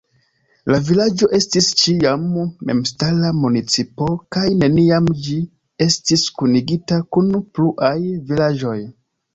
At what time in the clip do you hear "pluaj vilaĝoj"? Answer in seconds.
7.55-8.79